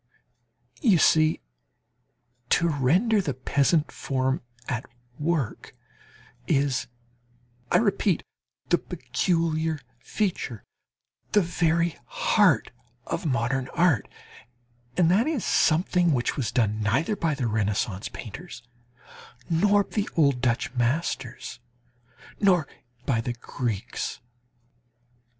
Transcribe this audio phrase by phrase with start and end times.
[0.81, 1.41] You see,
[2.49, 4.83] to render "the peasant form at
[5.19, 5.75] work"
[6.47, 6.87] is,
[7.71, 8.23] I repeat,
[8.69, 10.63] the peculiar feature,
[11.33, 12.71] the very heart
[13.05, 14.07] of modern art,
[14.97, 18.63] and that is something which was done neither by the Renaissance painters,
[19.51, 21.59] nor the old Dutch masters,
[22.39, 22.67] nor
[23.05, 24.19] by the Greeks.